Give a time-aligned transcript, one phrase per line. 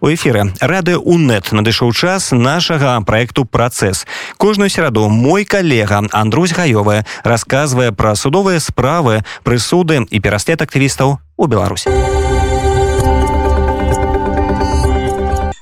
[0.00, 4.06] У эфіры рады УНэт надышоў час нашага праекту працэс.
[4.40, 11.46] Кожную сераду мой калега Андрусь Гаёвы расказвае пра судовыя справы, прысуды і пераслед актывістаў у
[11.46, 11.92] Беларусі.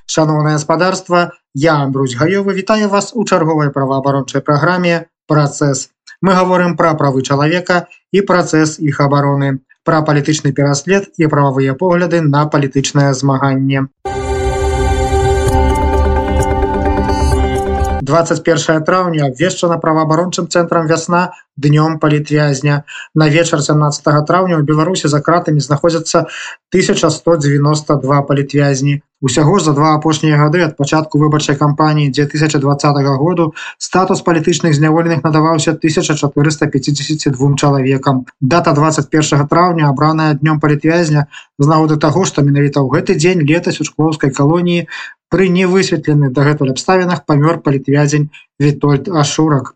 [0.07, 5.91] Шановнае гаспадарства, я Андрусь Гаёвы вітаю вас у чарговай праваабарончай праграме працэс.
[6.23, 12.23] Мы гаворым пра правы чалавека і працэс іх абароны, пра палітычны пераслед і прававыя погляды
[12.23, 13.91] на палітычнае змаганне.
[18.09, 22.85] 21 траўня абвешчана праваабарончым цэнтрам вясна днём палітвязня.
[23.15, 26.25] На вечар 17 траўня ў беларусі за кратамі знаходзяцца
[26.73, 34.75] 1192 палітвязні усяго за два апошнія гады ад пачатку выбарчай кампаніі 2020 году статус палітычных
[34.75, 41.27] зняволеных надаваўся 1452 чалавекам дата 21 траўня абраная днём палітвязня
[41.59, 44.89] з нагоды таго што менавіта ў гэты дзень летась у шклоўскай калоніі
[45.29, 49.75] Пры невысветленых дагэтуль абставінах памёр палітвязень Вітольд Ашурак.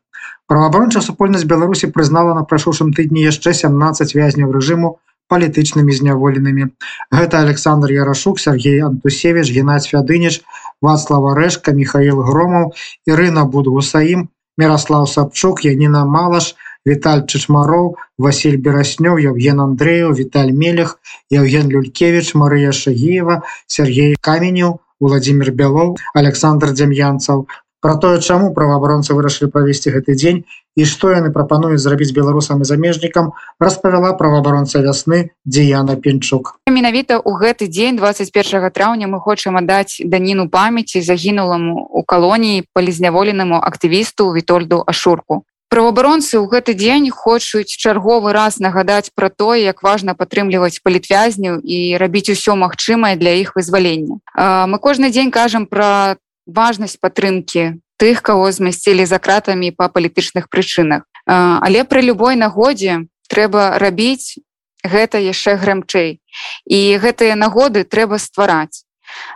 [0.49, 4.97] Праваабарончая супольнасць Беларусі прызнала на прашушым тыдні яшчэ 17 вязняў рэжыму
[5.33, 6.69] палітычнымі зняволенымі.
[7.09, 10.45] Гэта Александр Ярашук, Сергей Антусевич, Геннадзь Фядыныч,
[10.85, 12.77] Вацлава Рэшка, Михаил Громаў,
[13.09, 14.29] Ірына Будгусаім,
[14.61, 16.55] Мирослав Сапчук, Яніна Малаш,
[16.87, 20.99] Віталь Чачмароў, Василь Бераснёў, Евген Андреев, Віталь Мелех,
[21.31, 27.47] Евген Люлькевич, Марыя Шагеева, Сергей Каменеў, Владимир Бялоў, Александр Дзям'янцаў.
[27.83, 30.47] Пра тое, чаму праваабаронцы вырашылі правесці гэты дзень
[30.79, 36.55] і што яны прапануюць зрабіць беларусам і замежнікам, распавяла праваабаронца вясны Дзеяна Пенчук.
[36.71, 43.59] Менавіта ў гэты дзень 21 траўня мы хочам аддаць даніну памяці загінуламу у калоніі палізняволенаму
[43.59, 50.13] актывісту Вітольду Ашурку праваабаронцы ў гэты дзень хочуць чарговы раз нагадаць пра тое як важна
[50.13, 54.21] падтрымліваць палітвязняў і рабіць усё магчымае для іх вызвалення
[54.69, 61.07] мы кожны дзень кажам пра важнасць падтрымки тых кого змясцілі за кратамі па палітычных прычынах.
[61.27, 64.43] Але пры любой нагодзе трэба рабіць
[64.83, 66.19] гэта яшчэ грэмчэй
[66.67, 68.83] і гэтыя нагоды трэба ствараць.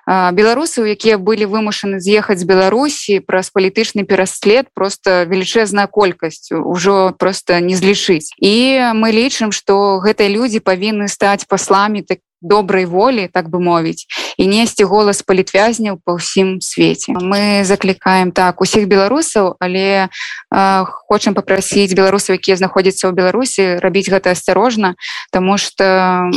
[0.06, 7.60] Беларусаў якія былі вымушаны з'ехаць з беларусі праз палітычны пераслед просто велічэзная колькасць ужо просто
[7.60, 8.32] не злічыць.
[8.38, 14.06] І мы лічым что гэтыя людзі павінны стаць пасламі так добрай волі так бы мовіць
[14.36, 17.16] і несці голас палітвязняў па ўсім свеце.
[17.16, 24.10] Мы заклікаем так усіх беларусаў але э, хочам попрасіць беларусаў якія знаходзяцца ў беларусі рабіць
[24.12, 24.94] гэта асцярожна
[25.32, 26.30] тому что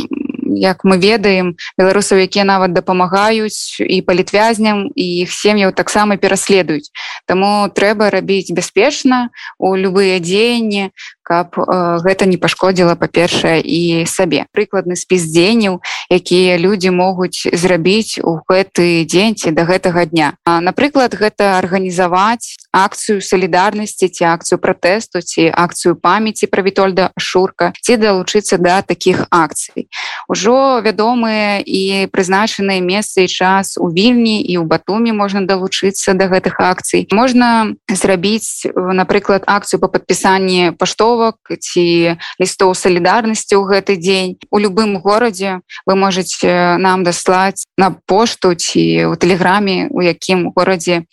[0.50, 6.90] як мы ведаем беларусаў якія нават дапамагаюць і палітвязням і іх сем'яў таксама пераследуюць.
[7.26, 10.90] Таму трэба рабіць бяспечна у любыя дзеянні
[11.30, 11.62] каб э,
[12.02, 14.50] гэта не пашкодзіла па-першае і сабе.
[14.50, 15.78] Прыкладны спіс дзеянняў
[16.10, 20.34] якія людзі могуць зрабіць у гэты дзень ці да гэтага дня.
[20.42, 27.94] Напрыклад гэта арганізаваць акцыю салідарнасці ці акцыю пратэсту ці акцыю памяці пра вітольда шурка ці
[27.94, 29.86] далучыцца да такіх акцый.
[30.26, 36.26] Ужо вядомыя і прызначаныя месцы і час у вільні і ў батуме можна далучыцца да
[36.26, 37.06] гэтых акцый.
[37.14, 44.36] Можна зрабіць напрыклад акцыю по падпісанні паштова заявок ці лістоў салідарнасці ў гэты дзень.
[44.50, 51.04] У любым горадзе вы можете нам даслаць на пошту ці у тэлеграме у якім горадзе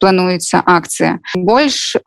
[0.00, 1.22] плануецца акцыя.
[1.36, 2.02] Больш э,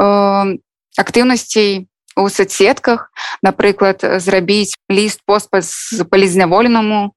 [0.99, 3.11] актыўнасцей у соцсетках
[3.43, 7.14] напрыклад зрабіць ліст поспа з палізняволенаму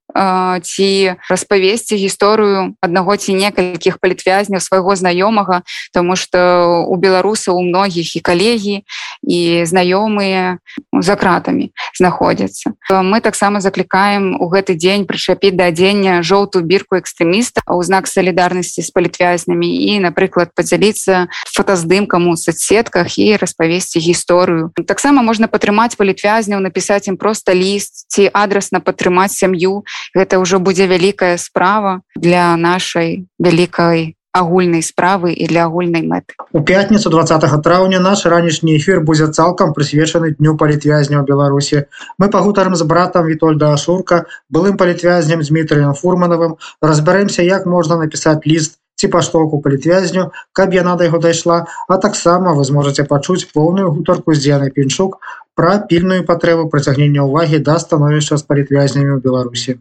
[0.62, 5.62] ці распавесці гісторыю аднаго ці некалькіх палітвязняў свайго знаёмага
[5.92, 8.76] тому что у беларусаў у многіх і калегі
[9.22, 10.58] і знаёмыя
[10.92, 12.72] за кратамі знаходзяцца.
[12.90, 18.82] Мы таксама заклікаем у гэты дзень прычапіць да адзення жоўтую бірку экстрэміста у знак салідарнасці
[18.82, 24.70] з палітвязнямі і напрыклад падзяліцца фотаздымкам у соцсетках і распавесці гісторыю.
[24.86, 29.84] Таксама можна падтрымаць палітвязняў напісаць ім проста ліст ці адрасна падтрымаць сям'ю
[30.14, 36.36] гэта ўжо будзе вялікая справа для нашай вялікай агульнай справы і для агульнай мэты.
[36.52, 41.88] У пятніцу 20 траўня наш ранішні эфир будзе цалкам прысвечаны дню палітвязняў беларусі
[42.18, 48.78] мы пагутарым з братам вітольда ашурка былым палітвязням дмітрием фурманавым разбяремся як можна напісаць ліст
[48.98, 54.34] ці паштоўку палітвязню каб яна да яго дайшла а таксама вы зможаце пачуць поўную гутарку
[54.34, 55.18] з дзеянай піншук
[55.54, 59.78] пра пільную патрэбу прыцягнення ўвагі да становішча з палітвязнямі ў беларусі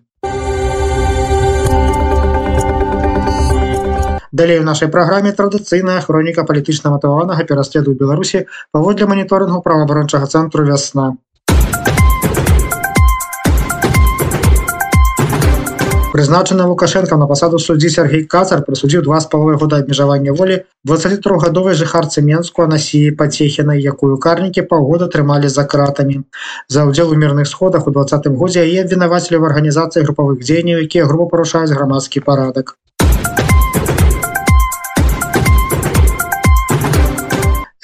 [4.37, 8.45] Далей у нашай праграме традыцыйная хроніка палітычна матаванага пераследу Беларусі
[8.75, 11.15] паводле маніторынгу праваабарончага цэнтру вясна.
[16.13, 20.57] прызначаны лукашенко на пасаду суддзі Сергей кацар прысудзіў два з паловы года абмежавання волі
[20.89, 26.17] 23гадовай жыхарцы менску анасіі пацехінай якую карнікі паўгода трымалі за кратамі
[26.77, 31.05] за ўдзел у мірных сходах у двадцатым годзе яе абвінавацілі в арганізацыі групавых дзеянняў якія
[31.05, 32.77] грубо парушаюць грамадскі парадак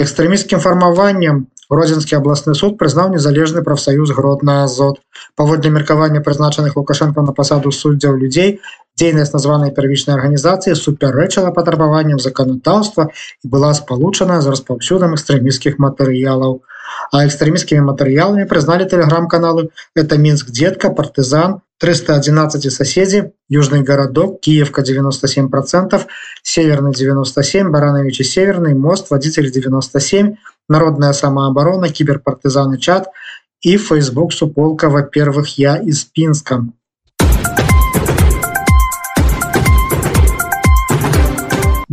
[0.03, 4.99] экстрэміскім фармаваннем гродзенскі абласны суд прызнаў незалежны прафсаюз гродна азот.
[5.39, 8.59] Паводле меркавання прызначаных лукашенко на пасаду суддзяў людзей
[8.99, 16.61] дзейнасць названай первічнай арганізацыі супярэчала патрабаванням заканадаўства і была спалучана з распаўсюдам экстрэміскіх матэрыялаў
[17.12, 25.48] а экстрэміскімі матэрыяламі прызналі тэлеграм-каналы это мінск дзедка партызан 311 соседи южный городок киевка 97
[25.48, 26.06] процентов
[26.42, 30.36] северный 97 барановичи северный мост водитель 97
[30.68, 33.08] народная самооборона киберпартизаны чат
[33.62, 36.74] и facebook суполка во-первых я из пинском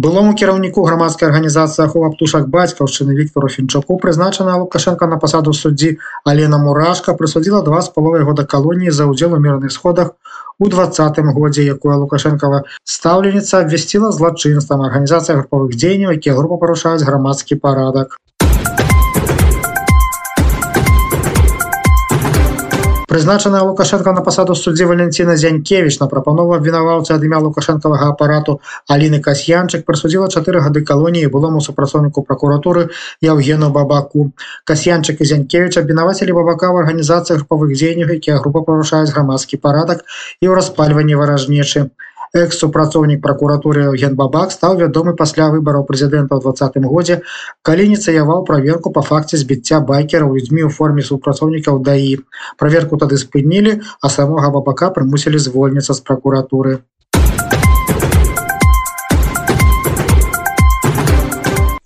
[0.01, 5.91] Былому кіраўніку грамадскай арганізацыі ахова птушак бацькаўшчыны Віктору фінчаку прызначана лукашенко на пасаду суддзі.
[6.25, 10.17] Алена мурашка прысудзіла два з паловай года калоніі за ўдзел у мірных сходах
[10.57, 14.89] у двадцатым годзе якое лукашенкова стаўленіца абвясціла злачынствам.
[14.89, 18.17] Арганізацыя групавых дзеянняў якія група парушаюць грамадскі парадак
[23.11, 28.55] прызначаная лукашенко на пасаду суддзі валенціна зянькевич на прапанову абвінаваўцы ад імя лукашэнкавага апарату
[28.97, 32.85] аліны касьянчык прысудзіла чатыры гады калоніі былому супрацоўніку прокуратуры
[33.35, 34.31] евгену бабаку.
[34.63, 40.07] Касьянчык і зянькевич абвінавацілі бабака в арганізацыях групавых дзеянняў якія група парушаюць грамадскі парадак
[40.39, 41.91] і ў распальванні варажнечы
[42.35, 47.17] экс-супрацоўнік прокуратуры ген бабак стаў вядомы пасля выбараў прэзідэнта ў двадцатым годзе
[47.67, 52.23] калі ініцыяваў праверку по факце збіцця байкераў людзьмі ў форме супрацоўнікаў даі.
[52.57, 56.81] Праверку тады спынілі а самога бабака прымусілі звольніцца з прокуратуры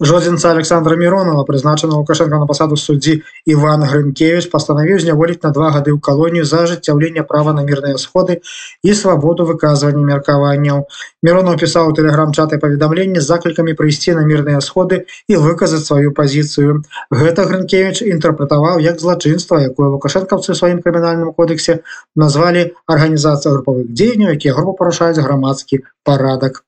[0.05, 5.95] жодзінца александра миронова прызначана лукашенко на пасаду суддзі иван грынкевич пастанавіў зняволіць на два гады
[5.97, 8.41] ў калонію за ажыццяўлення права на мірныя сходы
[8.83, 10.85] і свабоду выказвання меркаванняў.
[11.23, 16.85] Мирона пісаў тэлеграм-чаты паведамленні з заклікамі прыйсці на мірныя сходы і выказаць сваю пазіцыю.
[17.09, 21.81] Гэта грынкевич інтэрпрэтаваў як злачынства якое лукашэнкаўцы сваім крымінальным кодексе
[22.17, 26.64] назвалі арганізацыя групавых дзеянняў якія грубо парушаюць грамадскі парадак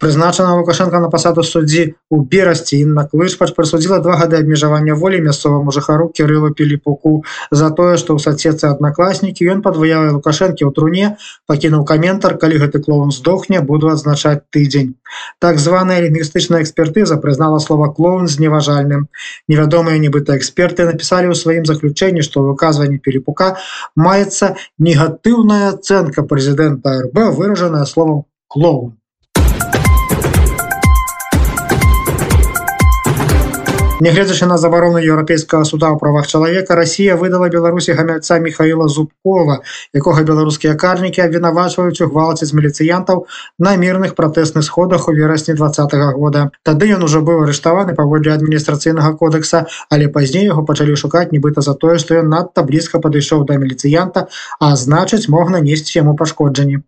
[0.00, 2.80] прызначана лукашенко на пасаду суддзі у берасці.
[2.80, 7.22] Інна клышпач прысудзіла два гады абмежавання волі мясцоваму жыхару кирылу піліпуку.
[7.50, 11.06] За тое што ў сацецы аднакласнікі ён падваяў лукашэнкі ў труне
[11.46, 14.96] пакінуў каментар калі гэты клоун здохне буду адзначаць тыдзень.
[15.38, 19.12] Так званая лінгвістычная экспертыза прызнала слова клоун зневажальным.
[19.52, 23.60] Невядомыя нібыта эксперты напісалі ў сваім заключэнні што выказванне піліпука
[24.00, 28.96] маецца негатыўная ацэнка прэзідэнта рб выражаная словом клоун
[34.00, 39.60] Нягледзячы на забарону еўрапейскага суда ў правах чалавека Росія выдала беларусі гамяльца Михаила зубкова
[39.92, 43.26] якога беларускія карнікі абвінавачваюць у гвалце з міліцыянтаў
[43.60, 46.48] на мірных пратэсных сходах у верасні два -го года.
[46.64, 51.74] Тады ён ужо быў арыштаваны паводле адміністрацыйнага кодекса але пазней яго пачалі шукаць нібыта за
[51.74, 54.28] тое што ён надта блізка падышоў да міліцыянта
[54.60, 56.80] а значыць мог нанесці яму пашкоджанні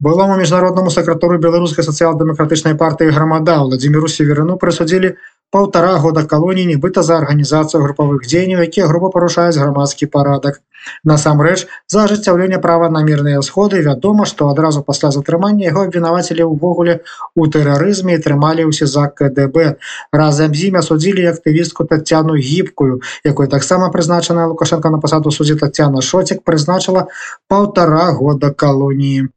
[0.00, 5.12] былому міжнароднаму сакратару беларускай сацыял-дэмакратычнай партыі грамада владимиру северыну прысудзілі
[5.50, 10.60] полтора года калоніі нібыта за арганізацыю групавых дзеянняў якія грубо парушаюць грамадскі парадак.
[11.04, 16.94] Насамрэч за ажыццяўленне права на мірныя сходы вядома што адразу пасля затрымання яго абвінавацілі ўвогуле
[17.36, 19.76] у тэрарызме і трымалі ўсе за кДб
[20.20, 26.00] разам з імя судзілі актывістку татяну гібкую якой таксама прызначаная лукашенко на пасаду суддзі татяна
[26.00, 27.04] шоцік прызначыла
[27.48, 29.28] полтора года калоніі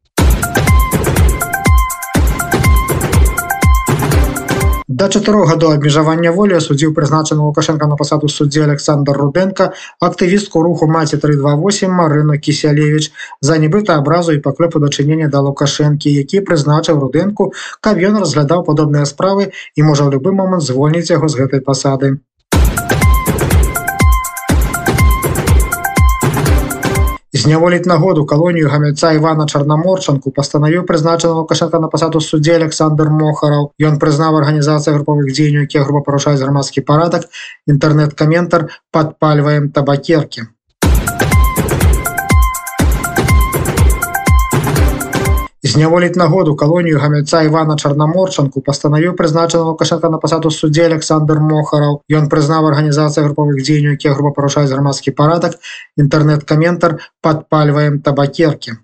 [4.87, 9.71] Да чатырох гадоў абмежавання волі суддзіў прызначаны лукашенко на пасаду суддзі Александр руденко
[10.07, 16.43] актывістку руху маці 328 Марыну кісялевич за нібыта абразу і паклёпу дачынення да лукашэнкі які
[16.43, 21.39] прызначыў рудэнку каб ён разглядаў падобныя справы і можа ў любы момант звольніць яго з
[21.39, 22.19] гэтай пасады
[27.43, 33.99] зняволіць нагоду калонію гамельца Івана чарнаморчанку пастанавіў прызначана лукашенко на пасаду суддзе Александр мохараў ён
[33.99, 37.27] прызнаў арганізацыя групавых дзеянняў якія група парушаюць грамадскі парадак
[37.67, 40.47] інтэрнэт-каментар падпальваем табакеркі
[45.63, 52.01] зняволіць нагоду калонію гамельца Івана Чарнаморчанку пастанавіў прызначана Лукашенко на пасаду суддзе Александр Мохараў.
[52.11, 55.59] Ён прызнаў арганізацыю групавых дзеянняў, якія група парушаюць грамадскі парадак,
[55.97, 58.82] інтэрнэт-каментар падпальваем табакеркі.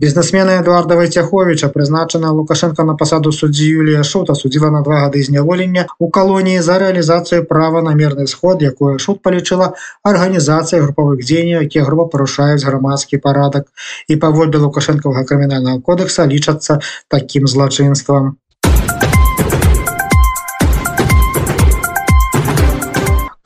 [0.00, 5.84] Бізнесмена Эдуарда Вайцяховича прызначана Лукашенко на пасаду суддзі Юлія Шута судзіла на два гады зняволення
[5.98, 11.84] у калоніі за рэалізацыю права на мірны сход, якое Шут палічыла арганізацыя групавых дзеянняў, якія
[11.84, 13.68] груба парушаюць грамадскі парадак
[14.08, 16.80] і паводле лукашэнкавага крымінальнага кодекса лічацца
[17.12, 18.40] такім злачынствам.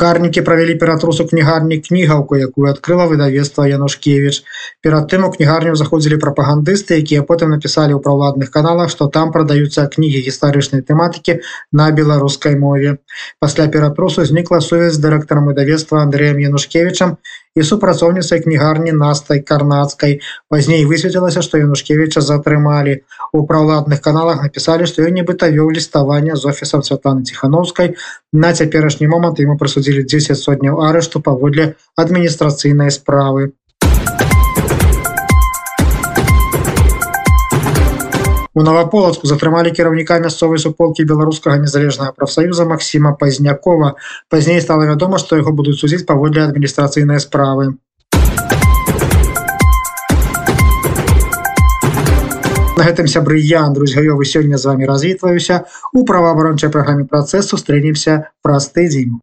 [0.04, 4.40] Карнікі правялі ператрусу кнігарні кнігаўку якую адкрыла выдавецтва янушкевич
[4.84, 9.86] перад тым у кнігарню заходзілі прапагандысты якія потым напісалі ў праўладных каналах што там прадаюцца
[9.94, 11.38] кнігі гістарычнай тэматыкі
[11.80, 12.92] на беларускай мове.
[13.40, 17.16] Пасля ператрусу знікла сувязь з дырэктарам выдавецтва андреем янушкевичам
[17.56, 20.20] і супрацоўніцай кнігарні настай карнацкай.
[20.50, 23.00] Пазней высветлілася што янушкевича затрымалі.
[23.32, 27.94] У праўладных каналах напісалі што ён нібыта вёў ліставанне з офісам святаны ціхановскай.
[28.32, 33.54] На цяперашні момант ему прысудзілі 10 сотняў арышту паводле адміністрацыйнай справы
[38.54, 43.94] У наваполацку затрымалі кіраўніка мясцовай суполкі беларускага незалежнага прафсаюза Масіма пазнякова.
[44.30, 47.74] Пазней стала вядома, што яго будуць судзіць паводле адміністрацыйнай справы.
[52.78, 58.30] На гэтым сябры я Андрусь гаёвы сёння з вами развітваюся у праваабарончай праграме працэсу стрэнемся
[58.42, 59.18] праз тыдзень.